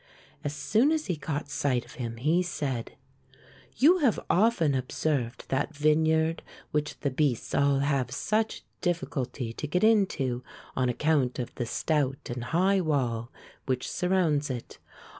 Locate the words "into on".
9.83-10.89